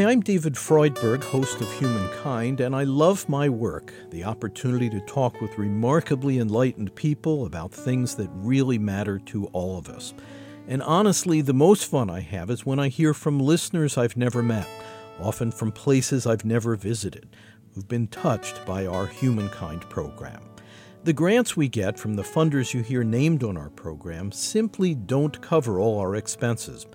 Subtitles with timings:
[0.00, 5.00] Hi, I'm David Freudberg, host of Humankind, and I love my work the opportunity to
[5.00, 10.14] talk with remarkably enlightened people about things that really matter to all of us.
[10.66, 14.42] And honestly, the most fun I have is when I hear from listeners I've never
[14.42, 14.66] met,
[15.20, 17.36] often from places I've never visited,
[17.74, 20.40] who've been touched by our Humankind program.
[21.04, 25.42] The grants we get from the funders you hear named on our program simply don't
[25.42, 26.86] cover all our expenses.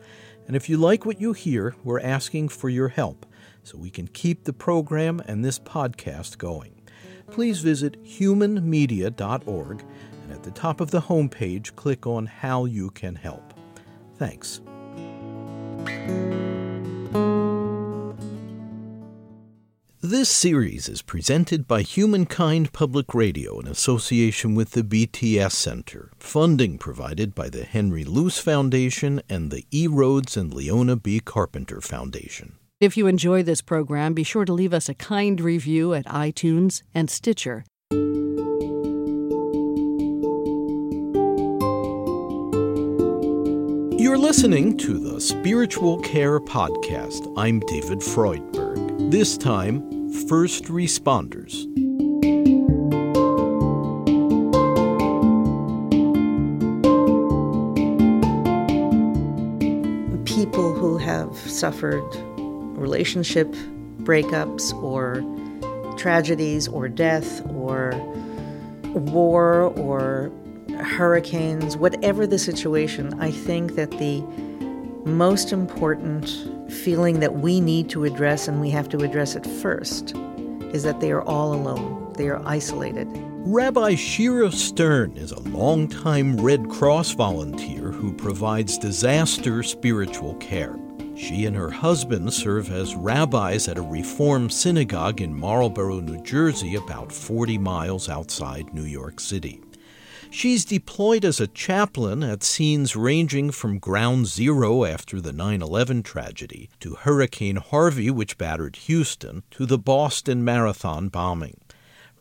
[0.48, 3.26] And if you like what you hear, we're asking for your help
[3.64, 6.74] so we can keep the program and this podcast going.
[7.32, 9.84] Please visit humanmedia.org
[10.24, 13.54] and at the top of the homepage, click on How You Can Help.
[14.18, 14.62] Thanks.
[20.08, 26.78] This series is presented by Humankind Public Radio in association with the BTS Center, funding
[26.78, 29.88] provided by the Henry Luce Foundation and the E.
[29.88, 31.20] Rhodes and Leona B.
[31.20, 32.54] Carpenter Foundation.
[32.80, 36.84] If you enjoy this program, be sure to leave us a kind review at iTunes
[36.94, 37.66] and Stitcher.
[43.98, 47.34] You're listening to the Spiritual Care Podcast.
[47.36, 48.86] I'm David Freudberg.
[49.12, 49.95] This time,
[50.28, 51.66] first responders.
[60.26, 62.04] People who have suffered
[62.78, 63.54] relationship
[64.04, 65.24] breakups or
[65.98, 67.94] tragedies or death or
[68.94, 70.32] war or
[70.80, 74.22] hurricanes, whatever the situation, I think that the
[75.06, 76.30] most important
[76.70, 80.16] feeling that we need to address, and we have to address it first,
[80.74, 82.14] is that they are all alone.
[82.18, 83.08] They are isolated.
[83.48, 90.76] Rabbi Shira Stern is a longtime Red Cross volunteer who provides disaster spiritual care.
[91.16, 96.76] She and her husband serve as rabbis at a Reform synagogue in Marlboro, New Jersey,
[96.76, 99.62] about 40 miles outside New York City.
[100.30, 106.04] She's deployed as a chaplain at scenes ranging from ground zero after the 9 11
[106.04, 111.60] tragedy to Hurricane Harvey, which battered Houston, to the Boston Marathon bombing.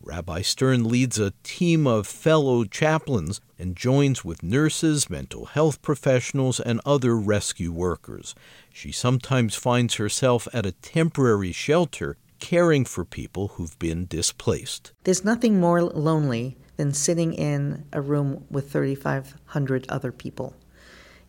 [0.01, 6.61] Rabbi Stern leads a team of fellow chaplains and joins with nurses, mental health professionals,
[6.61, 8.35] and other rescue workers.
[8.73, 14.93] She sometimes finds herself at a temporary shelter caring for people who've been displaced.
[15.05, 20.55] There's nothing more lonely than sitting in a room with 3,500 other people.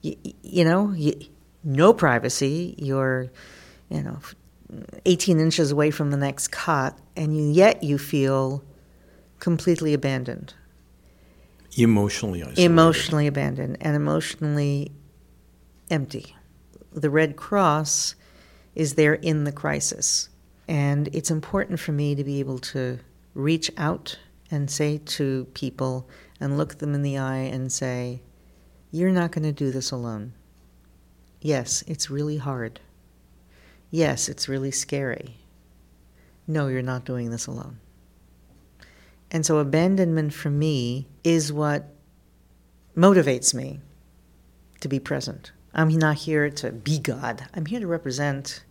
[0.02, 1.14] You, you know, you,
[1.64, 2.76] no privacy.
[2.78, 3.28] You're,
[3.90, 4.20] you know,
[5.06, 8.64] 18 inches away from the next cot, and you, yet you feel
[9.40, 10.54] completely abandoned.
[11.78, 12.62] Emotionally isolated.
[12.62, 14.92] Emotionally abandoned and emotionally
[15.92, 16.36] empty.
[16.94, 18.16] The Red Cross
[18.76, 20.30] is there in the crisis.
[20.68, 23.00] And it's important for me to be able to
[23.34, 24.18] reach out
[24.52, 26.08] and say to people
[26.40, 28.22] and look them in the eye and say,
[28.92, 30.34] You're not going to do this alone.
[31.42, 32.80] Yes, it's really hard.
[33.92, 35.38] Yes, it's really scary.
[36.48, 37.80] No, you're not doing this alone.
[39.32, 41.94] And so, abandonment for me is what
[42.96, 43.80] motivates me
[44.82, 45.52] to be present.
[45.74, 48.64] I'm not here to be God, I'm here to represent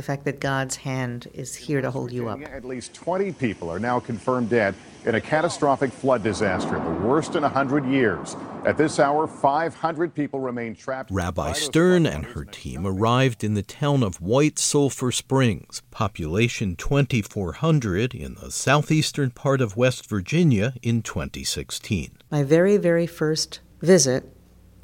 [0.00, 2.40] the fact that God's hand is here to hold you up.
[2.40, 4.74] At least 20 people are now confirmed dead
[5.04, 8.34] in a catastrophic flood disaster, the worst in 100 years.
[8.64, 11.10] At this hour, 500 people remain trapped.
[11.10, 18.14] Rabbi Stern and her team arrived in the town of White Sulphur Springs, population 2,400
[18.14, 22.12] in the southeastern part of West Virginia in 2016.
[22.30, 24.24] My very, very first visit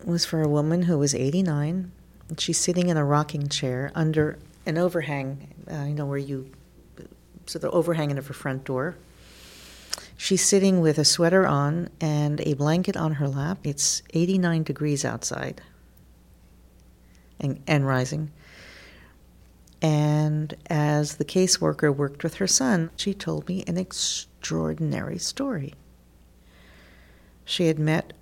[0.05, 1.91] was for a woman who was 89.
[2.37, 6.51] She's sitting in a rocking chair under an overhang, uh, you know, where you,
[7.47, 8.97] so the overhanging of her front door.
[10.17, 13.59] She's sitting with a sweater on and a blanket on her lap.
[13.65, 15.61] It's 89 degrees outside
[17.39, 18.31] and, and rising.
[19.83, 25.75] And as the caseworker worked with her son, she told me an extraordinary story.
[27.45, 28.13] She had met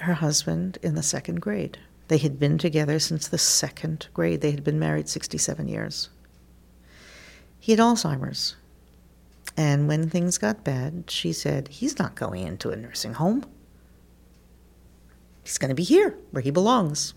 [0.00, 1.78] her husband in the second grade.
[2.12, 4.42] They had been together since the second grade.
[4.42, 6.10] They had been married 67 years.
[7.58, 8.56] He had Alzheimer's.
[9.56, 13.46] And when things got bad, she said, He's not going into a nursing home.
[15.42, 17.14] He's going to be here, where he belongs.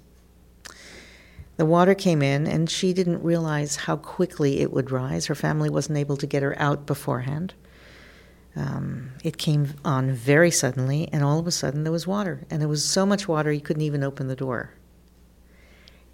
[1.57, 5.25] The water came in, and she didn't realize how quickly it would rise.
[5.25, 7.53] Her family wasn't able to get her out beforehand.
[8.55, 12.45] Um, it came on very suddenly, and all of a sudden there was water.
[12.49, 14.71] And there was so much water, you couldn't even open the door.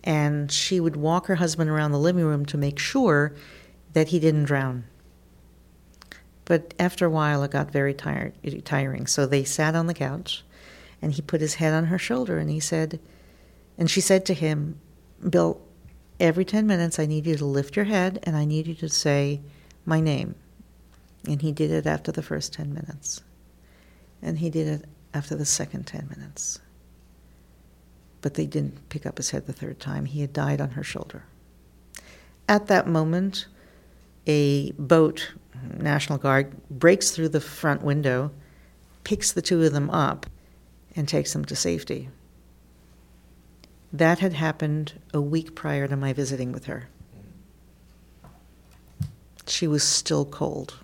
[0.03, 3.33] And she would walk her husband around the living room to make sure
[3.93, 4.85] that he didn't drown.
[6.45, 8.33] But after a while, it got very tired,
[8.65, 9.07] tiring.
[9.07, 10.43] So they sat on the couch,
[11.01, 12.99] and he put his head on her shoulder, and he said,
[13.77, 14.79] and she said to him,
[15.27, 15.61] Bill,
[16.19, 18.89] every 10 minutes, I need you to lift your head and I need you to
[18.89, 19.41] say
[19.85, 20.35] my name.
[21.27, 23.21] And he did it after the first 10 minutes.
[24.21, 26.59] And he did it after the second 10 minutes.
[28.21, 30.05] But they didn't pick up his head the third time.
[30.05, 31.23] He had died on her shoulder.
[32.47, 33.47] At that moment,
[34.27, 35.33] a boat,
[35.77, 38.31] National Guard, breaks through the front window,
[39.03, 40.25] picks the two of them up,
[40.95, 42.09] and takes them to safety.
[43.93, 46.89] That had happened a week prior to my visiting with her.
[49.47, 50.75] She was still cold.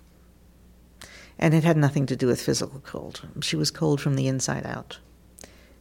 [1.38, 3.22] And it had nothing to do with physical cold.
[3.40, 4.98] She was cold from the inside out.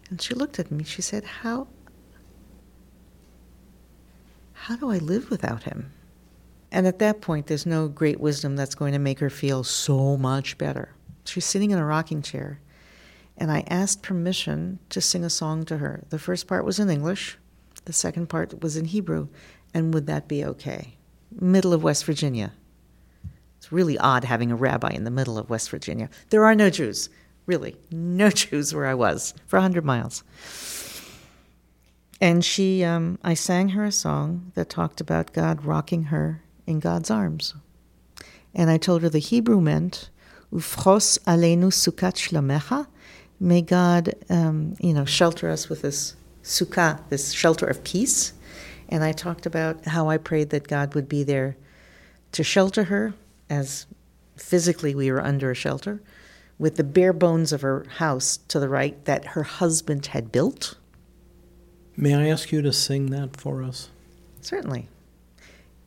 [0.09, 0.83] And she looked at me.
[0.83, 1.67] She said, How
[4.67, 5.91] how do I live without him?
[6.73, 10.17] And at that point, there's no great wisdom that's going to make her feel so
[10.17, 10.93] much better.
[11.23, 12.59] She's sitting in a rocking chair,
[13.37, 16.03] and I asked permission to sing a song to her.
[16.09, 17.37] The first part was in English,
[17.85, 19.29] the second part was in Hebrew,
[19.73, 20.97] and would that be okay?
[21.31, 22.51] Middle of West Virginia.
[23.57, 26.09] It's really odd having a rabbi in the middle of West Virginia.
[26.29, 27.09] There are no Jews,
[27.47, 30.23] really, no Jews where I was for a 100 miles.
[32.21, 36.79] And she, um, I sang her a song that talked about God rocking her in
[36.79, 37.55] God's arms.
[38.53, 40.09] And I told her the Hebrew meant,
[40.51, 42.87] Ufros aleinu sukat shlomecha,
[43.39, 48.33] may God, um, you know, shelter us with this sukkah, this shelter of peace.
[48.89, 51.57] And I talked about how I prayed that God would be there
[52.31, 53.13] to shelter her,
[53.49, 53.85] as
[54.37, 56.01] physically we were under a shelter,
[56.59, 60.75] with the bare bones of her house to the right that her husband had built
[61.99, 63.89] May I ask you to sing that for us?
[64.41, 64.87] Certainly.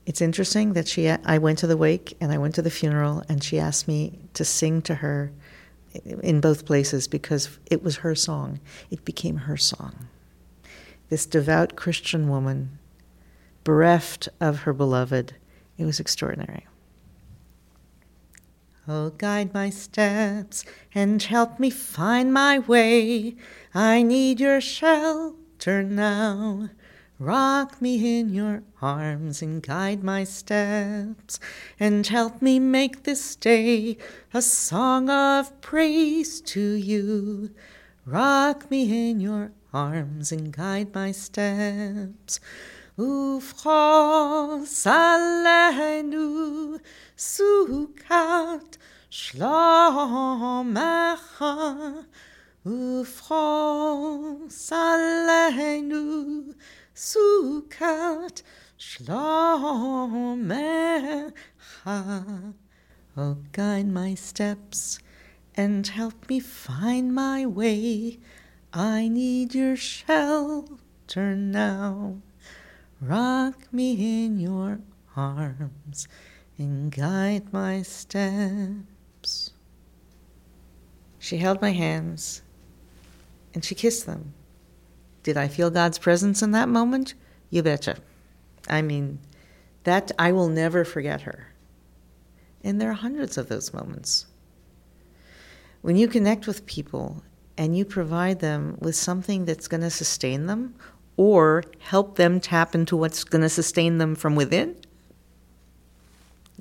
[0.06, 3.22] It's interesting that she I went to the wake and I went to the funeral
[3.28, 5.30] and she asked me to sing to her
[6.20, 8.58] in both places because it was her song.
[8.90, 10.08] It became her song.
[11.10, 12.80] This devout Christian woman,
[13.62, 15.36] bereft of her beloved,
[15.78, 16.66] it was extraordinary.
[18.88, 23.36] Oh, guide my steps and help me find my way.
[23.74, 26.70] I need your shelter now.
[27.18, 31.38] Rock me in your arms and guide my steps,
[31.78, 33.98] and help me make this day
[34.32, 37.50] a song of praise to you.
[38.06, 42.40] Rock me in your arms and guide my steps.
[42.99, 46.79] Ufros aleinu
[47.15, 48.77] sukat
[49.09, 50.35] shlomecha
[52.65, 56.43] ופרוס עלינו
[56.95, 58.41] סוכת
[58.77, 60.55] שלומך.
[63.17, 64.99] Oh, guide my steps
[65.55, 68.19] and help me find my way.
[68.73, 72.17] I need your shelter now.
[73.00, 74.80] Rock me in your
[75.16, 76.06] arms
[76.58, 79.52] and guide my steps.
[81.18, 82.42] She held my hands
[83.54, 84.34] and she kissed them.
[85.22, 87.14] Did I feel God's presence in that moment?
[87.48, 87.96] You betcha.
[88.68, 89.18] I mean,
[89.84, 91.54] that I will never forget her.
[92.62, 94.26] And there are hundreds of those moments.
[95.80, 97.22] When you connect with people
[97.56, 100.74] and you provide them with something that's going to sustain them
[101.16, 104.76] or help them tap into what's going to sustain them from within,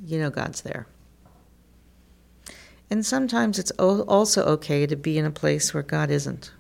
[0.06, 0.88] you know God's there.
[2.90, 6.52] And sometimes it's also okay to be in a place where God isn't.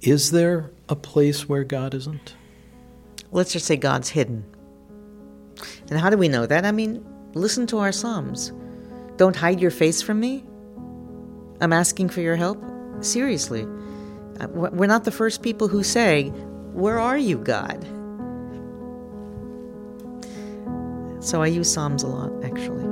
[0.00, 2.34] Is there a place where God isn't?
[3.30, 4.44] Let's just say God's hidden.
[5.90, 6.64] And how do we know that?
[6.64, 8.52] I mean, listen to our Psalms.
[9.16, 10.44] Don't hide your face from me.
[11.60, 12.62] I'm asking for your help.
[13.00, 13.66] Seriously.
[14.40, 16.32] Uh, we're not the first people who say,
[16.78, 17.82] Where are you, God?
[21.18, 22.84] So I use Psalms a lot, actually.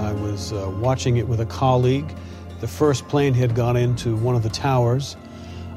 [0.00, 2.14] I was uh, watching it with a colleague.
[2.60, 5.16] The first plane had gone into one of the towers.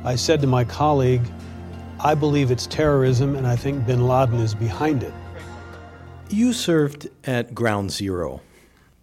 [0.04, 1.24] I said to my colleague,
[2.01, 5.13] I believe it's terrorism and I think bin Laden is behind it.
[6.30, 8.42] You served at Ground Zero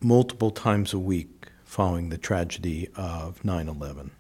[0.00, 4.10] multiple times a week following the tragedy of 9 11.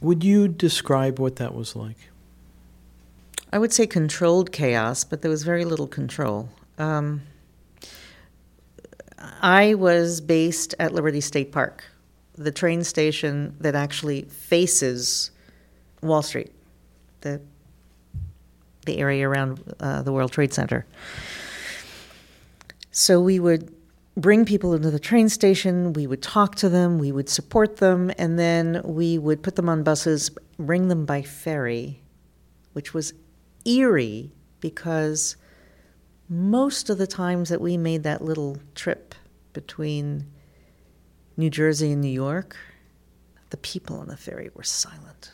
[0.00, 1.96] Would you describe what that was like?
[3.52, 6.48] I would say controlled chaos, but there was very little control.
[6.78, 7.22] Um,
[9.18, 11.84] I was based at Liberty State Park,
[12.36, 15.32] the train station that actually faces
[16.00, 16.52] Wall Street,
[17.22, 17.40] the
[18.86, 20.86] the area around uh, the World Trade Center.
[22.92, 23.74] So we would
[24.16, 28.12] bring people into the train station, we would talk to them, we would support them,
[28.18, 32.02] and then we would put them on buses, bring them by ferry,
[32.74, 33.14] which was
[33.64, 34.30] eerie
[34.60, 35.36] because
[36.28, 39.14] most of the times that we made that little trip
[39.54, 40.26] between
[41.36, 42.56] New Jersey and New York,
[43.48, 45.32] the people on the ferry were silent.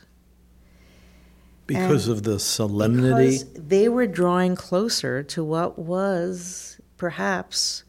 [1.66, 3.38] Because And of the solemnity?
[3.38, 7.84] Because they were drawing closer to what was perhaps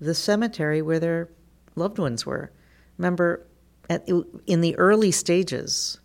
[0.00, 1.28] the cemetery where their
[1.76, 2.50] loved ones were.
[2.98, 3.46] Remember,
[3.88, 4.08] at,
[4.46, 6.00] in the early stages,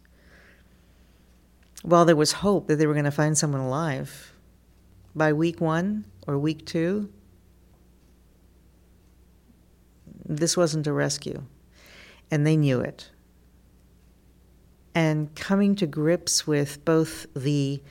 [1.82, 4.34] while there was hope that they were going to find someone alive,
[5.16, 7.12] by week one or week two,
[10.26, 11.44] this wasn't a rescue.
[12.30, 13.10] And they knew it.
[14.94, 17.82] And coming to grips with both the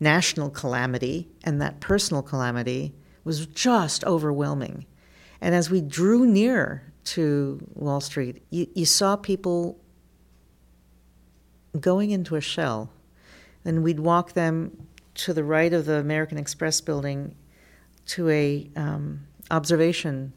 [0.00, 2.92] national calamity and that personal calamity
[3.26, 4.86] was just overwhelming.
[5.40, 9.80] And as we drew near to Wall Street, you, you saw people
[11.78, 12.88] going into a shell.
[13.64, 17.34] And we'd walk them to the right of the American Express building
[18.06, 20.32] to a um, observation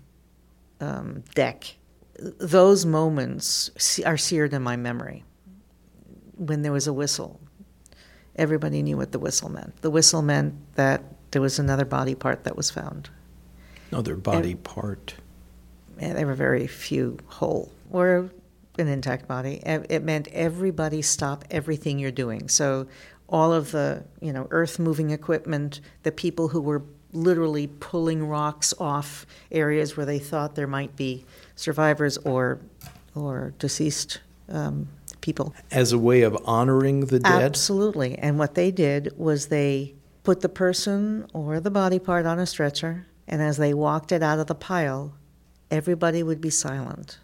[0.82, 1.76] um, deck.
[2.18, 3.70] Those moments
[4.04, 5.24] are seared in my memory.
[6.38, 7.40] When there was a whistle,
[8.36, 9.80] everybody knew what the whistle meant.
[9.84, 13.10] The whistle meant that there was another body part that was found.
[13.92, 15.16] Another body part.
[15.98, 18.30] And there were very few whole or
[18.78, 19.62] an intact body.
[19.66, 22.48] It it meant everybody stop everything you're doing.
[22.50, 22.88] So
[23.28, 28.74] all of the you know earth moving equipment, the people who were literally pulling rocks
[28.80, 32.60] off areas where they thought there might be survivors or
[33.16, 34.88] or deceased um,
[35.22, 35.54] people.
[35.72, 37.42] As a way of honoring the dead?
[37.44, 38.18] Absolutely.
[38.18, 39.96] And what they did was they
[40.30, 44.22] put the person or the body part on a stretcher, and as they walked it
[44.22, 45.12] out of the pile,
[45.72, 47.18] everybody would be silent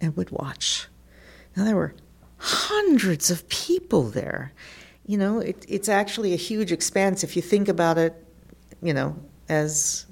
[0.00, 0.88] and would watch.
[1.54, 1.94] Now, there were
[2.38, 4.54] hundreds of people there.
[5.04, 8.14] You know, it, it's actually a huge expanse if you think about it,
[8.80, 9.14] you know,
[9.50, 10.06] as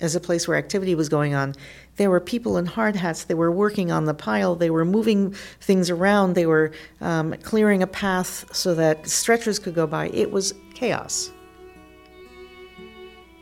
[0.00, 1.54] as a place where activity was going on.
[1.96, 3.24] There were people in hard hats.
[3.24, 4.56] They were working on the pile.
[4.56, 6.34] They were moving things around.
[6.34, 10.08] They were um, clearing a path so that stretchers could go by.
[10.08, 11.30] It was chaos.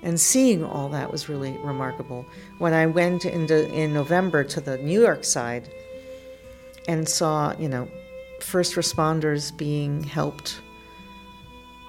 [0.03, 2.27] And seeing all that was really remarkable.
[2.59, 5.69] When I went into, in November to the New York side
[6.89, 7.87] and saw, you know,
[8.41, 10.61] first responders being helped,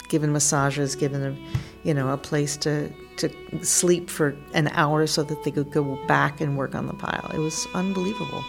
[0.10, 1.38] given massages, given a,
[1.84, 3.30] you know, a place to to
[3.64, 7.30] sleep for an hour so that they could go back and work on the pile.
[7.34, 8.44] It was unbelievable.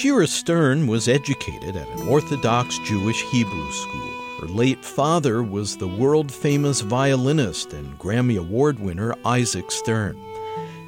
[0.00, 4.10] Shira Stern was educated at an Orthodox Jewish Hebrew school.
[4.40, 10.18] Her late father was the world famous violinist and Grammy Award winner Isaac Stern.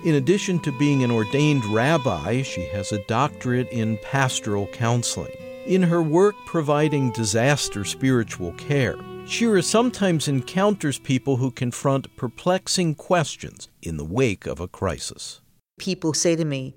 [0.06, 5.36] In addition to being an ordained rabbi, she has a doctorate in pastoral counseling.
[5.66, 13.68] In her work providing disaster spiritual care, Shira sometimes encounters people who confront perplexing questions
[13.82, 15.42] in the wake of a crisis.
[15.78, 16.76] People say to me,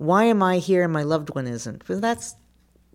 [0.00, 2.34] "Why am I here and my loved one isn't?" Well, that's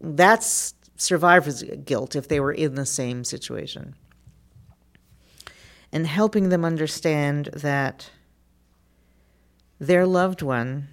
[0.01, 3.93] that's survivor's guilt if they were in the same situation.
[5.91, 8.09] And helping them understand that
[9.77, 10.87] their loved one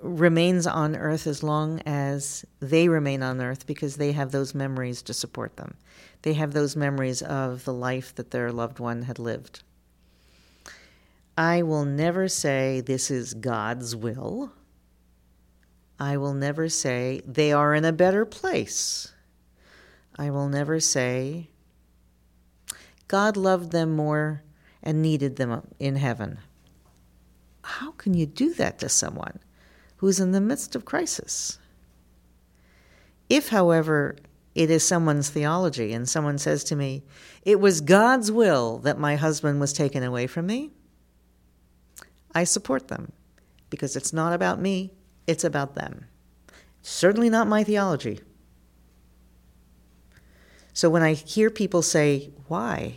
[0.00, 5.02] remains on earth as long as they remain on earth because they have those memories
[5.02, 5.74] to support them.
[6.22, 9.64] They have those memories of the life that their loved one had lived.
[11.38, 14.50] I will never say this is God's will.
[15.96, 19.12] I will never say they are in a better place.
[20.16, 21.50] I will never say
[23.06, 24.42] God loved them more
[24.82, 26.38] and needed them in heaven.
[27.62, 29.38] How can you do that to someone
[29.98, 31.58] who's in the midst of crisis?
[33.30, 34.16] If, however,
[34.56, 37.04] it is someone's theology and someone says to me,
[37.44, 40.72] It was God's will that my husband was taken away from me,
[42.38, 43.10] I support them
[43.68, 44.92] because it's not about me,
[45.26, 46.04] it's about them.
[46.82, 48.20] Certainly not my theology.
[50.72, 52.94] So when I hear people say, why?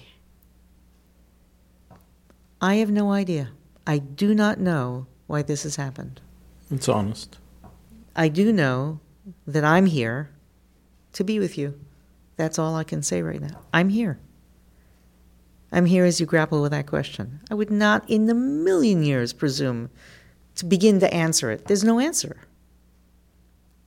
[2.61, 3.49] I have no idea.
[3.87, 6.21] I do not know why this has happened.
[6.69, 7.39] It's honest.
[8.15, 8.99] I do know
[9.47, 10.29] that I'm here
[11.13, 11.79] to be with you.
[12.37, 13.59] That's all I can say right now.
[13.73, 14.19] I'm here.
[15.71, 17.39] I'm here as you grapple with that question.
[17.49, 19.89] I would not in a million years presume
[20.55, 21.65] to begin to answer it.
[21.65, 22.37] There's no answer.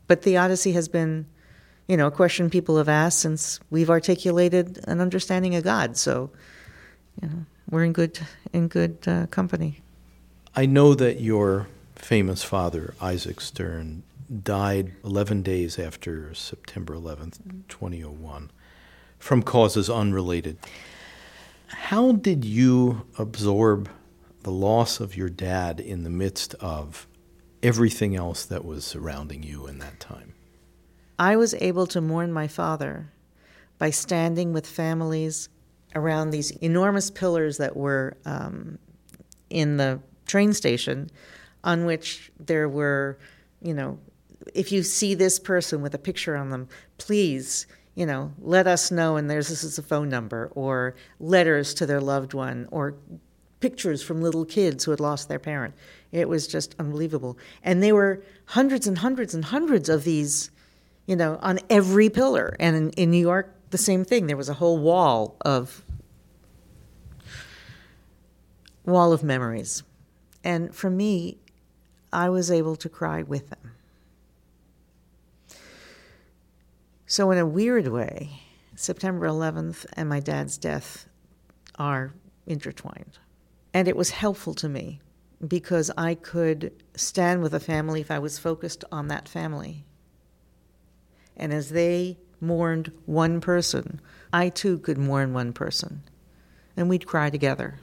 [0.07, 1.27] But theodicy has been,
[1.87, 5.97] you know, a question people have asked since we've articulated an understanding of God.
[5.97, 6.31] So,
[7.21, 8.19] you know, we're in good
[8.53, 9.81] in good uh, company.
[10.57, 14.05] I know that your famous father, Isaac Stern,
[14.43, 18.51] died 11 days after September 11th, 2001,
[19.19, 20.59] from causes unrelated.
[21.75, 23.91] How did you absorb
[24.43, 27.09] the loss of your dad in the midst of
[27.63, 30.35] everything else that was surrounding you in that time?
[31.19, 33.11] I was able to mourn my father
[33.79, 35.49] by standing with families
[35.97, 38.79] around these enormous pillars that were um,
[39.51, 41.11] in the train station,
[41.65, 43.19] on which there were,
[43.61, 43.99] you know,
[44.55, 48.91] if you see this person with a picture on them, please, you know, let us
[48.91, 49.17] know.
[49.17, 52.95] And there's this is a phone number, or letters to their loved one, or
[53.61, 55.75] pictures from little kids who had lost their parent.
[56.13, 57.39] It was just unbelievable.
[57.63, 60.51] And there were hundreds and hundreds and hundreds of these,
[61.07, 62.57] you know, on every pillar.
[62.61, 64.27] And in, in New York, the same thing.
[64.27, 65.83] There was a whole wall of
[68.85, 69.83] wall of memories.
[70.45, 71.39] And for me,
[72.13, 73.64] I was able to cry with them.
[77.07, 78.41] So, in a weird way,
[78.75, 81.07] September 11th and my dad's death
[81.79, 82.15] are
[82.47, 83.19] intertwined.
[83.73, 85.01] And it was helpful to me
[85.47, 89.85] because I could stand with a family if I was focused on that family.
[91.37, 94.01] And as they mourned one person,
[94.33, 96.03] I too could mourn one person.
[96.77, 97.79] And we'd cry together.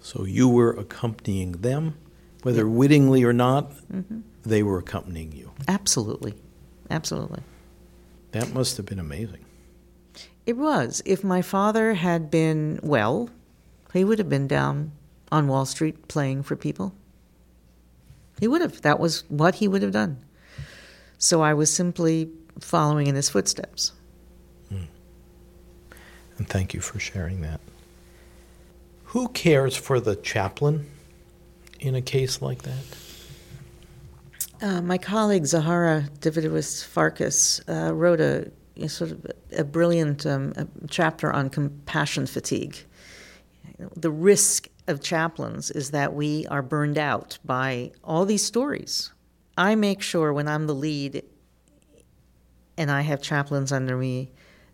[0.00, 1.96] So you were accompanying them,
[2.42, 2.72] whether yeah.
[2.72, 4.20] wittingly or not, mm-hmm.
[4.42, 5.52] they were accompanying you.
[5.66, 6.34] Absolutely.
[6.90, 7.42] Absolutely.
[8.36, 9.46] That must have been amazing.
[10.44, 11.00] It was.
[11.06, 13.30] If my father had been well,
[13.94, 14.92] he would have been down
[15.32, 16.92] on Wall Street playing for people.
[18.38, 18.82] He would have.
[18.82, 20.18] That was what he would have done.
[21.16, 22.28] So I was simply
[22.60, 23.92] following in his footsteps.
[24.70, 24.88] Mm.
[26.36, 27.60] And thank you for sharing that.
[29.06, 30.90] Who cares for the chaplain
[31.80, 32.84] in a case like that?
[34.62, 38.50] Uh, my colleague Zahara Davidowitz Farkas uh, wrote a,
[38.88, 42.76] sort of a brilliant um, a chapter on compassion fatigue.
[43.94, 49.12] The risk of chaplains is that we are burned out by all these stories.
[49.58, 51.22] I make sure when I'm the lead
[52.78, 54.30] and I have chaplains under me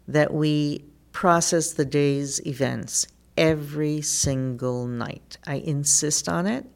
[0.06, 5.38] that we process the day's events every single night.
[5.44, 6.66] I insist on it.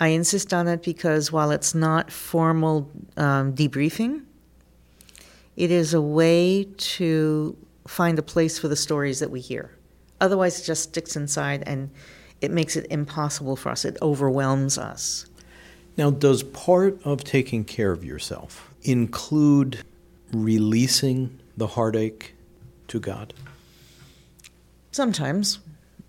[0.00, 4.22] I insist on it because while it's not formal um, debriefing,
[5.56, 9.70] it is a way to find a place for the stories that we hear.
[10.18, 11.90] Otherwise, it just sticks inside and
[12.40, 13.84] it makes it impossible for us.
[13.84, 15.26] It overwhelms us.
[15.98, 19.84] Now, does part of taking care of yourself include
[20.32, 22.34] releasing the heartache
[22.88, 23.34] to God?
[24.92, 25.58] Sometimes.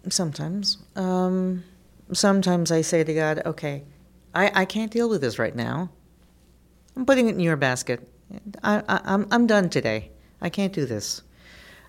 [0.09, 0.77] Sometimes.
[0.95, 1.65] Um,
[2.13, 3.83] sometimes I say to God, okay,
[4.33, 5.89] I, I can't deal with this right now.
[6.95, 8.07] I'm putting it in your basket.
[8.63, 10.11] I, I, I'm, I'm done today.
[10.41, 11.21] I can't do this.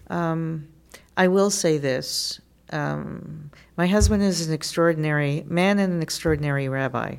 [0.08, 0.68] Um,
[1.16, 2.40] I will say this
[2.72, 7.16] um, my husband is an extraordinary man and an extraordinary rabbi.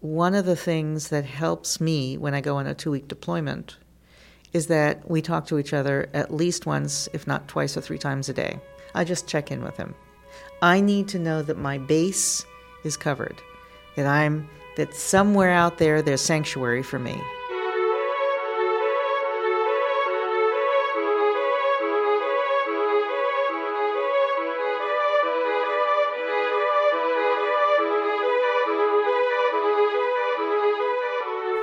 [0.00, 3.76] One of the things that helps me when I go on a two week deployment
[4.52, 7.98] is that we talk to each other at least once, if not twice or three
[7.98, 8.60] times a day.
[8.94, 9.94] I just check in with him.
[10.62, 12.46] I need to know that my base
[12.84, 13.36] is covered,
[13.96, 17.20] that I'm that somewhere out there there's sanctuary for me.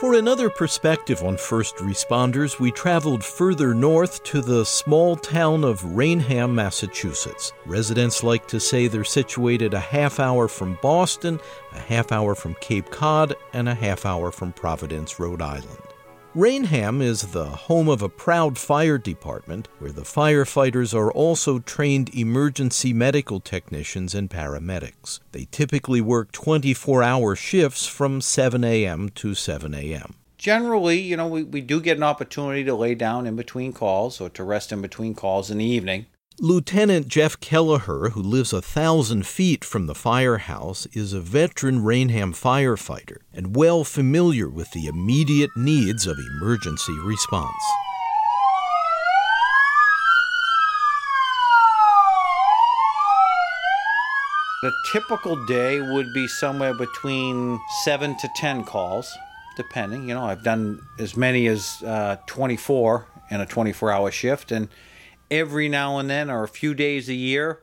[0.00, 5.96] For another perspective on first responders, we traveled further north to the small town of
[5.96, 7.52] Raynham, Massachusetts.
[7.66, 11.40] Residents like to say they're situated a half hour from Boston,
[11.72, 15.87] a half hour from Cape Cod, and a half hour from Providence, Rhode Island.
[16.38, 22.14] Raynham is the home of a proud fire department where the firefighters are also trained
[22.14, 25.18] emergency medical technicians and paramedics.
[25.32, 29.08] They typically work 24 hour shifts from 7 a.m.
[29.16, 30.14] to 7 a.m.
[30.36, 34.20] Generally, you know, we, we do get an opportunity to lay down in between calls
[34.20, 36.06] or to rest in between calls in the evening.
[36.40, 42.32] Lieutenant Jeff Kelleher, who lives a thousand feet from the firehouse, is a veteran Raynham
[42.32, 47.50] firefighter and well familiar with the immediate needs of emergency response.
[54.62, 59.12] A typical day would be somewhere between seven to 10 calls,
[59.56, 60.08] depending.
[60.08, 64.68] You know, I've done as many as uh, 24 in a 24 hour shift, and
[65.30, 67.60] every now and then or a few days a year,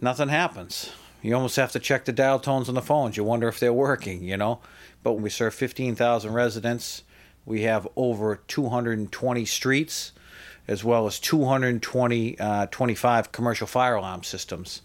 [0.00, 0.92] nothing happens.
[1.22, 3.16] You almost have to check the dial tones on the phones.
[3.16, 4.60] You wonder if they're working, you know.
[5.02, 7.04] But when we serve 15,000 residents,
[7.46, 10.12] we have over 220 streets,
[10.66, 14.82] as well as 220, uh, 25 commercial fire alarm systems,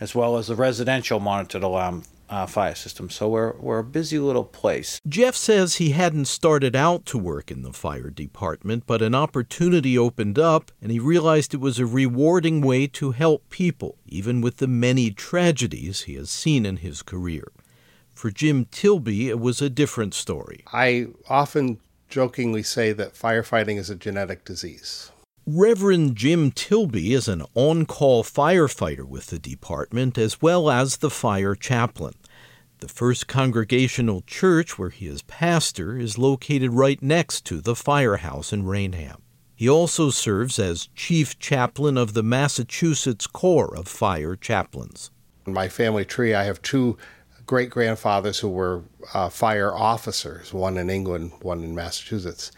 [0.00, 3.10] as well as the residential monitored alarm uh, fire system.
[3.10, 5.00] So we're, we're a busy little place.
[5.08, 9.96] Jeff says he hadn't started out to work in the fire department, but an opportunity
[9.96, 14.58] opened up and he realized it was a rewarding way to help people, even with
[14.58, 17.52] the many tragedies he has seen in his career.
[18.12, 20.64] For Jim Tilby, it was a different story.
[20.72, 25.10] I often jokingly say that firefighting is a genetic disease.
[25.48, 31.08] Reverend Jim Tilby is an on call firefighter with the department as well as the
[31.08, 32.14] fire chaplain.
[32.80, 38.52] The First Congregational Church, where he is pastor, is located right next to the firehouse
[38.52, 39.22] in Raynham.
[39.54, 45.12] He also serves as chief chaplain of the Massachusetts Corps of Fire Chaplains.
[45.46, 46.98] In my family tree, I have two
[47.46, 48.82] great grandfathers who were
[49.14, 52.50] uh, fire officers, one in England, one in Massachusetts.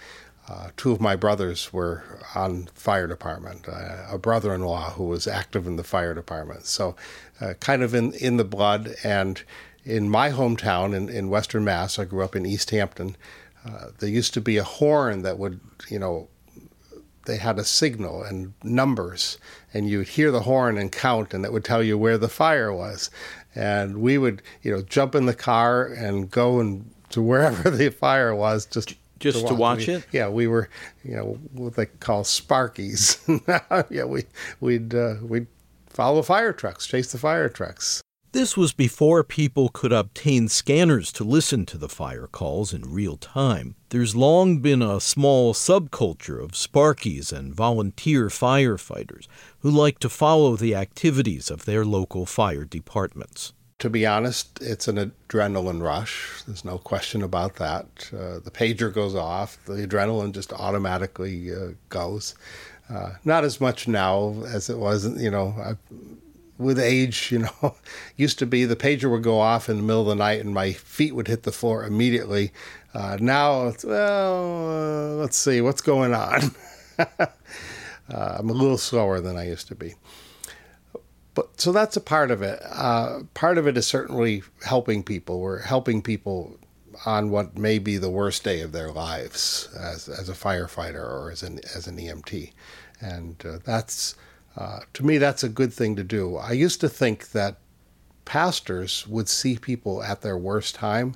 [0.49, 2.03] Uh, two of my brothers were
[2.35, 3.69] on fire department.
[3.69, 6.65] Uh, a brother-in-law who was active in the fire department.
[6.65, 6.97] So,
[7.41, 8.95] uh, kind of in in the blood.
[9.05, 9.43] And
[9.85, 13.17] in my hometown in, in Western Mass, I grew up in Easthampton.
[13.67, 16.29] Uh, there used to be a horn that would, you know,
[17.27, 19.37] they had a signal and numbers,
[19.75, 22.73] and you'd hear the horn and count, and it would tell you where the fire
[22.73, 23.11] was.
[23.55, 27.91] And we would, you know, jump in the car and go and to wherever the
[27.91, 30.07] fire was, just just to watch, we, it.
[30.13, 30.69] Yeah, we were,
[31.05, 33.19] you know, what they call sparkies.
[33.91, 34.25] yeah, we
[34.61, 35.47] we'd uh, we'd
[35.89, 38.03] follow fire trucks, chase the fire trucks.
[38.33, 43.17] This was before people could obtain scanners to listen to the fire calls in real
[43.17, 43.75] time.
[43.89, 49.27] There's long been a small subculture of Sparkies and volunteer firefighters
[49.61, 54.89] who like to follow the activities of their local fire departments to be honest, it's
[54.89, 56.43] an adrenaline rush.
[56.47, 58.11] There's no question about that.
[58.13, 62.35] Uh, the pager goes off, the adrenaline just automatically uh, goes.
[62.91, 65.77] Uh, not as much now as it was, you know, I,
[66.57, 67.77] with age, you know,
[68.17, 70.53] used to be the pager would go off in the middle of the night and
[70.53, 72.53] my feet would hit the floor immediately.
[72.95, 76.55] Uh, now, it's, well, uh, let's see what's going on.
[78.11, 79.95] Uh, I'm a little slower than I used to be.
[81.39, 82.61] But so that's a part of it.
[82.65, 85.39] Uh, part of it is certainly helping people.
[85.39, 86.59] We're helping people
[87.07, 91.31] on what may be the worst day of their lives as as a firefighter or
[91.31, 92.51] as an as an EMT,
[93.01, 94.17] and uh, that's
[94.57, 96.37] uh, to me that's a good thing to do.
[96.39, 97.59] I used to think that
[98.25, 101.15] pastors would see people at their worst time.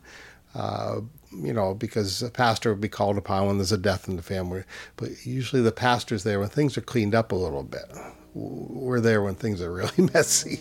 [0.54, 1.00] Uh,
[1.32, 4.22] you know, because a pastor would be called upon when there's a death in the
[4.22, 4.62] family,
[4.96, 7.90] but usually the pastor's there when things are cleaned up a little bit
[8.34, 10.60] we're there when things are really messy.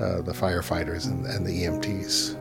[0.00, 2.34] Uh, the firefighters and, and the EMTs.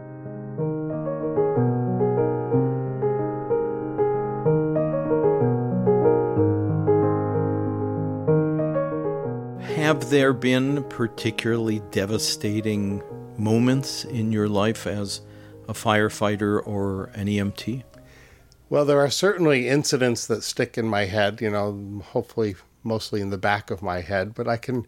[9.75, 13.03] Have there been particularly devastating
[13.37, 15.21] moments in your life as
[15.67, 17.83] a firefighter or an EMT?
[18.69, 23.29] Well, there are certainly incidents that stick in my head, you know, hopefully mostly in
[23.29, 24.85] the back of my head, but I can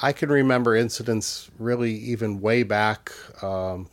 [0.00, 3.88] I can remember incidents really even way back um,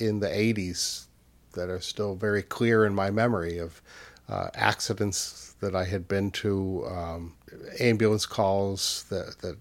[0.00, 1.06] in the 80s
[1.52, 3.82] that are still very clear in my memory of
[4.28, 7.34] uh, accidents that I had been to, um,
[7.80, 9.56] ambulance calls that, that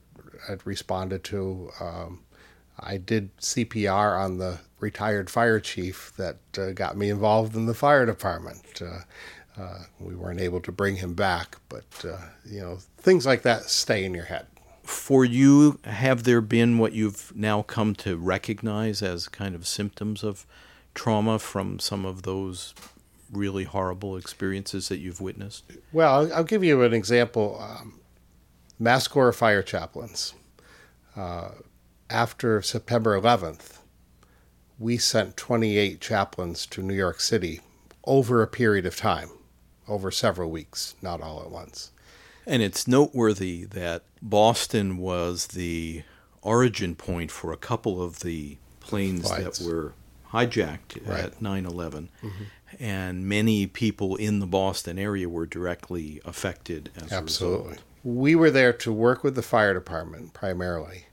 [0.50, 2.22] I'd responded to, um,
[2.80, 7.74] I did CPR on the retired fire chief that uh, got me involved in the
[7.74, 8.82] fire department.
[8.82, 9.00] Uh,
[9.58, 13.64] uh, we weren't able to bring him back, but uh, you know things like that
[13.64, 14.48] stay in your head.
[14.84, 20.24] For you, have there been what you've now come to recognize as kind of symptoms
[20.24, 20.46] of
[20.94, 22.76] trauma from some of those
[23.32, 25.64] really horrible experiences that you've witnessed?
[25.92, 27.60] Well, I'll, I'll give you an example.
[27.60, 28.00] Um,
[28.78, 30.34] Mass Corps fire chaplains.
[31.16, 31.50] Uh,
[32.10, 33.80] after September 11th,
[34.78, 37.62] we sent 28 chaplains to New York City
[38.04, 39.30] over a period of time,
[39.88, 41.92] over several weeks, not all at once.
[42.46, 46.04] And it's noteworthy that Boston was the
[46.42, 49.60] origin point for a couple of the planes Flights.
[49.60, 49.94] that were
[50.32, 51.26] hijacked Right.
[51.26, 52.10] at 9 11.
[52.24, 52.44] Mm-hmm.
[52.80, 57.70] And many people in the Boston area were directly affected as a Absolutely.
[57.70, 57.84] result.
[58.04, 61.06] We were there to work with the fire department primarily.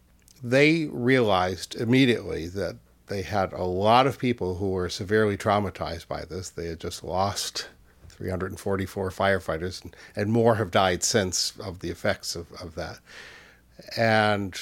[0.43, 6.25] They realized immediately that they had a lot of people who were severely traumatized by
[6.25, 6.51] this.
[6.51, 7.69] They had just lost
[8.13, 12.99] 344 firefighters, and, and more have died since of the effects of, of that.
[13.97, 14.59] And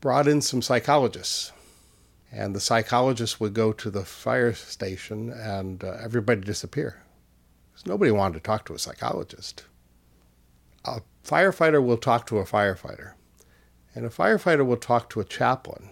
[0.00, 1.52] brought in some psychologists.
[2.32, 7.02] And the psychologists would go to the fire station and uh, everybody disappear.
[7.72, 9.64] 'Cause nobody wanted to talk to a psychologist
[10.86, 13.12] a firefighter will talk to a firefighter,
[13.94, 15.90] and a firefighter will talk to a chaplain.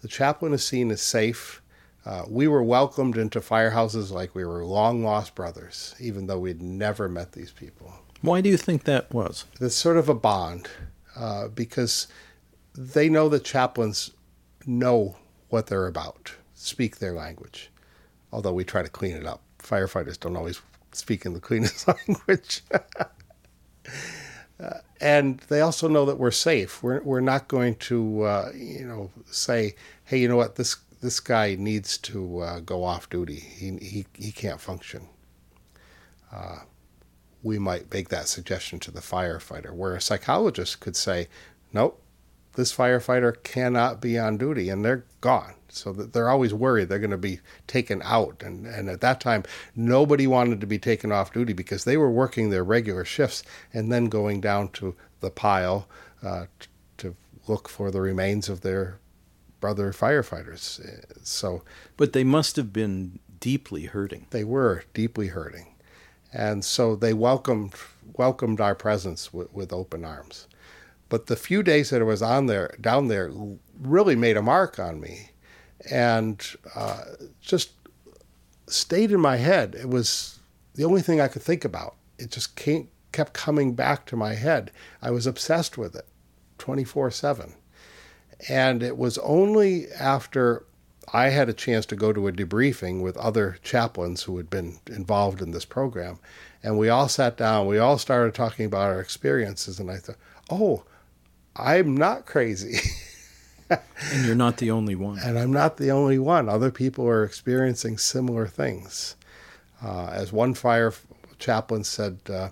[0.00, 1.62] The chaplain is seen as safe.
[2.06, 6.60] Uh, we were welcomed into firehouses like we were long lost brothers, even though we'd
[6.60, 7.94] never met these people.
[8.20, 9.46] Why do you think that was?
[9.60, 10.68] It's sort of a bond
[11.16, 12.06] uh, because
[12.76, 14.10] they know that chaplains
[14.66, 15.16] know
[15.48, 17.70] what they're about, speak their language,
[18.32, 19.42] although we try to clean it up.
[19.58, 20.60] Firefighters don't always
[20.92, 22.62] speak in the cleanest language.
[24.60, 26.80] Uh, and they also know that we're safe.
[26.80, 31.20] We're we're not going to uh, you know say, hey, you know what this this
[31.20, 33.38] guy needs to uh, go off duty.
[33.38, 35.08] He he he can't function.
[36.32, 36.60] Uh,
[37.42, 41.28] we might make that suggestion to the firefighter, where a psychologist could say,
[41.74, 42.00] nope,
[42.54, 45.54] this firefighter cannot be on duty, and they're gone.
[45.68, 48.42] So they're always worried they're going to be taken out.
[48.42, 49.42] And, and at that time,
[49.76, 53.42] nobody wanted to be taken off duty because they were working their regular shifts
[53.74, 55.86] and then going down to the pile
[56.22, 56.46] uh,
[56.98, 57.14] to
[57.46, 58.98] look for the remains of their
[59.64, 60.64] brother firefighters.
[60.78, 61.64] Uh, So
[61.96, 64.26] But they must have been deeply hurting.
[64.30, 65.68] they were deeply hurting,
[66.32, 67.72] and so they welcomed
[68.16, 70.48] welcomed our presence with, with open arms.
[71.08, 73.30] But the few days that I was on there down there
[73.80, 75.30] really made a mark on me,
[75.90, 76.36] and
[76.74, 77.04] uh,
[77.40, 77.70] just
[78.66, 79.74] stayed in my head.
[79.74, 80.38] It was
[80.74, 81.94] the only thing I could think about.
[82.18, 84.70] It just came, kept coming back to my head.
[85.00, 86.06] I was obsessed with it,
[86.58, 87.54] twenty four seven.
[88.48, 90.64] And it was only after
[91.12, 94.78] I had a chance to go to a debriefing with other chaplains who had been
[94.86, 96.18] involved in this program.
[96.62, 99.78] And we all sat down, we all started talking about our experiences.
[99.78, 100.16] And I thought,
[100.50, 100.84] oh,
[101.56, 102.78] I'm not crazy.
[104.12, 105.18] And you're not the only one.
[105.18, 106.48] and I'm not the only one.
[106.48, 109.16] Other people are experiencing similar things.
[109.82, 110.92] Uh, as one fire
[111.38, 112.50] chaplain said, uh,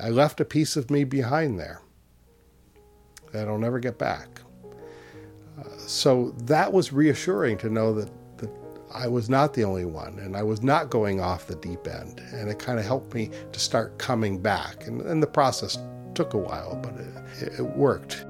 [0.00, 1.82] I left a piece of me behind there
[3.32, 4.41] that I'll never get back.
[5.78, 8.50] So that was reassuring to know that, that
[8.92, 12.20] I was not the only one and I was not going off the deep end.
[12.32, 14.86] And it kind of helped me to start coming back.
[14.86, 15.78] And, and the process
[16.14, 18.24] took a while, but it, it worked.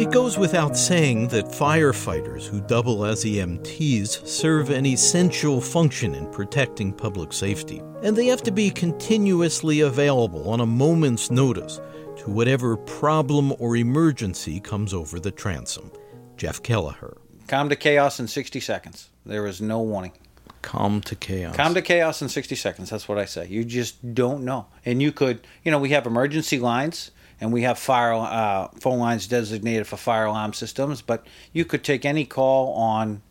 [0.00, 6.26] It goes without saying that firefighters who double as EMTs serve an essential function in
[6.32, 11.82] protecting public safety, and they have to be continuously available on a moment's notice
[12.16, 15.92] to whatever problem or emergency comes over the transom.
[16.38, 17.18] Jeff Kelleher.
[17.46, 19.10] Calm to chaos in 60 seconds.
[19.26, 20.12] There is no warning.
[20.62, 21.54] Calm to chaos.
[21.54, 22.88] Calm to chaos in 60 seconds.
[22.88, 23.48] That's what I say.
[23.48, 24.64] You just don't know.
[24.86, 28.98] And you could, you know, we have emergency lines and we have fire uh, phone
[28.98, 33.22] lines designated for fire alarm systems, but you could take any call on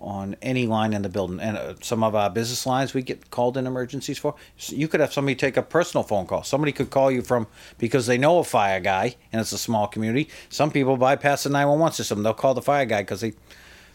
[0.00, 1.38] on any line in the building.
[1.40, 4.34] And uh, some of our business lines we get called in emergencies for.
[4.56, 6.42] So you could have somebody take a personal phone call.
[6.42, 9.86] Somebody could call you from because they know a fire guy and it's a small
[9.86, 10.30] community.
[10.48, 12.22] Some people bypass the 911 system.
[12.22, 13.34] They'll call the fire guy because they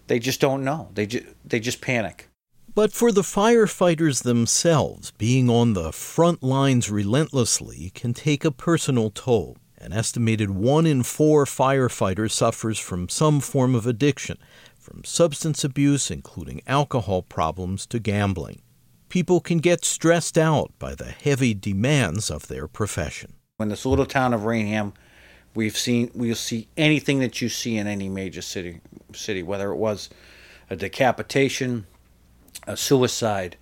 [0.08, 0.90] they just don't know.
[0.94, 2.30] They ju- they just panic.
[2.76, 9.12] But for the firefighters themselves, being on the front lines relentlessly can take a personal
[9.12, 9.56] toll.
[9.78, 14.38] An estimated one in four firefighters suffers from some form of addiction,
[14.78, 18.62] from substance abuse, including alcohol problems, to gambling.
[19.16, 23.34] people can get stressed out by the heavy demands of their profession.
[23.62, 24.94] In this little town of Raynham,
[25.54, 28.82] we've seen we'll see anything that you see in any major city
[29.14, 30.10] city, whether it was
[30.70, 31.86] a decapitation,
[32.68, 33.58] a suicide,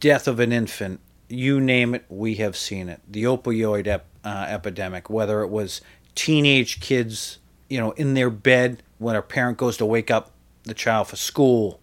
[0.00, 3.00] death of an infant, you name it, we have seen it.
[3.08, 5.80] The opioid ep- uh, epidemic, whether it was
[6.14, 7.38] teenage kids,
[7.68, 10.32] you know, in their bed when a parent goes to wake up
[10.64, 11.80] the child for school,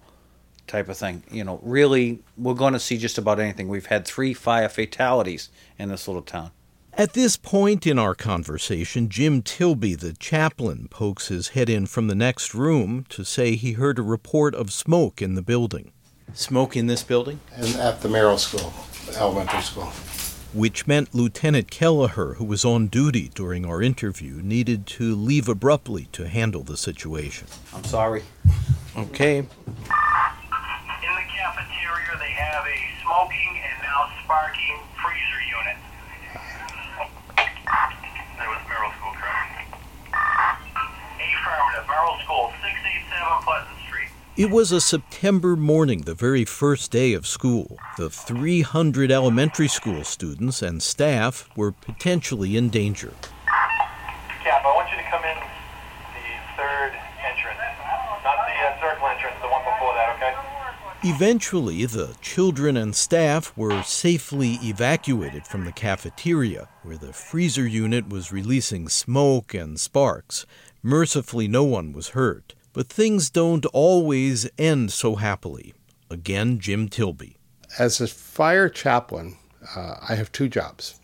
[0.67, 1.23] type of thing.
[1.31, 3.67] You know, really, we're going to see just about anything.
[3.67, 6.51] We've had three fire fatalities in this little town.
[6.97, 12.07] At this point in our conversation, Jim Tilby, the chaplain, pokes his head in from
[12.07, 15.91] the next room to say he heard a report of smoke in the building.
[16.33, 17.39] Smoke in this building?
[17.53, 18.73] And at the Merrill School,
[19.17, 19.91] elementary school.
[20.53, 26.07] Which meant Lieutenant Kelleher, who was on duty during our interview, needed to leave abruptly
[26.13, 27.47] to handle the situation.
[27.73, 28.23] I'm sorry.
[28.97, 29.39] Okay.
[29.39, 29.47] In the
[31.35, 35.77] cafeteria, they have a smoking and now sparking freezer unit.
[37.35, 39.75] That was Merrill School, correct?
[41.19, 41.87] Affirmative.
[41.87, 43.84] Merrill School, 687 Pleasant Street.
[44.37, 47.77] It was a September morning, the very first day of school.
[47.97, 53.13] The 300 elementary school students and staff were potentially in danger.
[54.43, 56.91] Cap, I want you to come in the third
[57.25, 57.59] entrance.
[58.25, 61.09] Not the uh, circle entrance, the one before that, okay?
[61.09, 68.09] Eventually, the children and staff were safely evacuated from the cafeteria, where the freezer unit
[68.09, 70.45] was releasing smoke and sparks.
[70.83, 72.53] Mercifully, no one was hurt.
[72.75, 75.73] But things don't always end so happily.
[76.09, 77.37] Again, Jim Tilby.
[77.79, 79.37] As a fire chaplain,
[79.75, 80.99] uh, I have two jobs.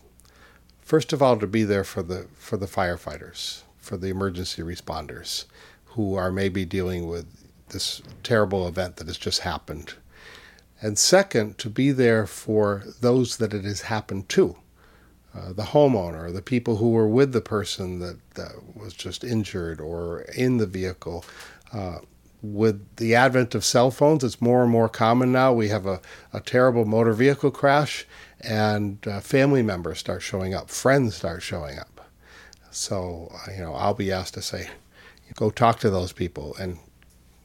[0.82, 5.46] First of all, to be there for the for the firefighters, for the emergency responders,
[5.86, 7.26] who are maybe dealing with
[7.70, 9.94] this terrible event that has just happened.
[10.82, 14.56] And second, to be there for those that it has happened to.
[15.34, 19.80] Uh, the homeowner, the people who were with the person that, that was just injured
[19.80, 21.24] or in the vehicle.
[21.72, 21.98] Uh,
[22.42, 25.52] with the advent of cell phones, it's more and more common now.
[25.52, 26.00] We have a,
[26.32, 28.04] a terrible motor vehicle crash,
[28.40, 32.00] and uh, family members start showing up, friends start showing up.
[32.72, 34.68] So, uh, you know, I'll be asked to say,
[35.34, 36.78] go talk to those people and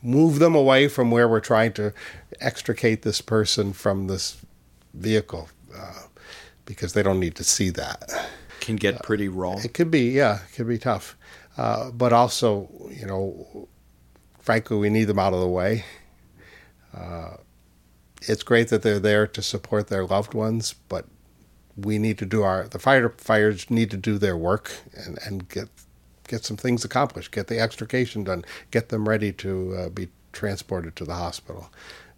[0.02, 1.94] move them away from where we're trying to
[2.40, 4.38] extricate this person from this
[4.94, 6.04] vehicle uh,
[6.66, 8.30] because they don't need to see that.
[8.62, 9.58] Can get pretty raw.
[9.64, 11.16] It could be, yeah, it could be tough.
[11.58, 13.68] Uh, but also, you know,
[14.48, 15.84] frankly, we need them out of the way.
[16.96, 17.36] Uh,
[18.22, 21.06] it's great that they're there to support their loved ones, but
[21.76, 25.68] we need to do our the firefighters need to do their work and, and get
[26.30, 30.96] get some things accomplished, get the extrication done, get them ready to uh, be transported
[30.96, 31.70] to the hospital.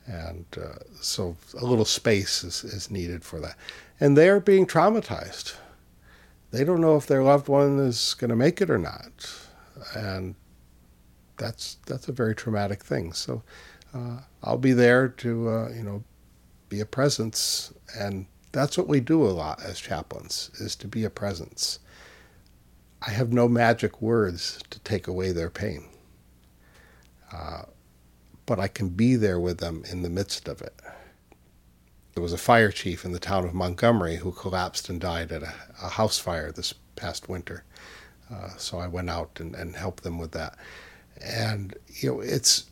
[0.05, 3.55] And uh, so a little space is, is needed for that.
[3.99, 5.55] And they're being traumatized.
[6.51, 9.11] They don't know if their loved one is going to make it or not.
[9.95, 10.35] And
[11.39, 13.13] that's that's a very traumatic thing.
[13.13, 13.41] So
[13.95, 16.03] uh, I'll be there to uh, you know
[16.67, 21.03] be a presence, and that's what we do a lot as chaplains is to be
[21.03, 21.79] a presence.
[23.01, 25.85] I have no magic words to take away their pain,
[27.33, 27.63] uh,
[28.45, 30.79] but I can be there with them in the midst of it.
[32.13, 35.43] There was a fire chief in the town of Montgomery who collapsed and died at
[35.43, 37.63] a, a house fire this past winter.
[38.29, 40.57] Uh, so I went out and, and helped them with that
[41.21, 42.65] and you know it's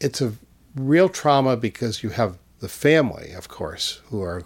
[0.00, 0.34] it's a
[0.74, 4.42] real trauma because you have the family, of course, who are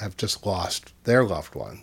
[0.00, 1.80] have just lost their loved one,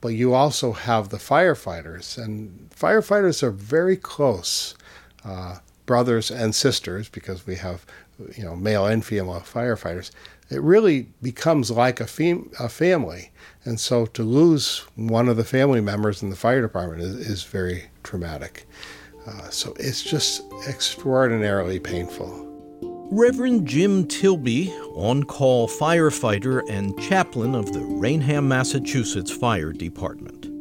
[0.00, 4.74] but you also have the firefighters, and firefighters are very close
[5.24, 7.86] uh, brothers and sisters because we have
[8.36, 10.10] you know male and female firefighters.
[10.50, 13.30] It really becomes like a, fem- a family,
[13.64, 17.42] and so to lose one of the family members in the fire department is, is
[17.44, 18.66] very traumatic.
[19.26, 22.48] Uh, so it's just extraordinarily painful.
[23.10, 30.51] Reverend Jim Tilby, on call firefighter and chaplain of the Raynham, Massachusetts Fire Department.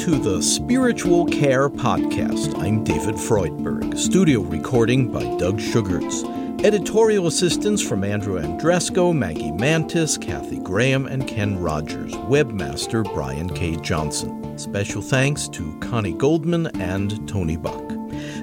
[0.00, 2.58] To the Spiritual Care Podcast.
[2.58, 3.98] I'm David Freudberg.
[3.98, 6.24] Studio recording by Doug Sugars.
[6.64, 12.14] Editorial assistance from Andrew Andresco, Maggie Mantis, Kathy Graham, and Ken Rogers.
[12.14, 13.76] Webmaster Brian K.
[13.76, 14.58] Johnson.
[14.58, 17.86] Special thanks to Connie Goldman and Tony Buck.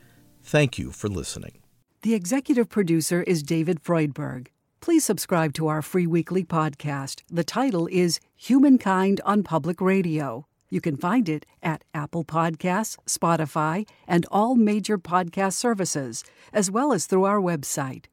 [0.42, 1.58] Thank you for listening.
[2.02, 4.48] The executive producer is David Freudberg.
[4.80, 7.22] Please subscribe to our free weekly podcast.
[7.28, 10.46] The title is Humankind on Public Radio.
[10.70, 16.92] You can find it at Apple Podcasts, Spotify, and all major podcast services, as well
[16.92, 18.04] as through our website.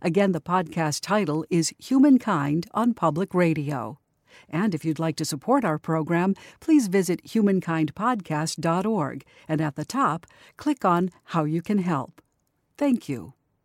[0.00, 3.98] Again, the podcast title is Humankind on Public Radio.
[4.48, 10.26] And if you'd like to support our program, please visit humankindpodcast.org and at the top,
[10.56, 12.20] click on How You Can Help.
[12.76, 13.34] Thank you.